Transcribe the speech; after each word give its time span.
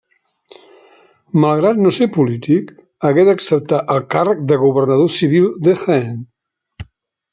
Malgrat 1.43 1.81
no 1.87 1.91
ser 1.97 2.07
polític, 2.15 2.73
hagué 3.09 3.27
d'acceptar 3.27 3.83
el 3.97 4.03
càrrec 4.15 4.43
de 4.53 4.59
governador 4.67 5.13
civil 5.19 5.47
de 5.69 5.77
Jaén. 5.85 6.19